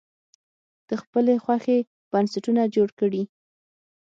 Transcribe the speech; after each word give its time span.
د 0.89 0.89
خپلې 1.01 1.33
خوښې 1.43 1.77
بنسټونه 2.11 2.61
جوړ 2.75 2.89
کړي. 2.99 3.23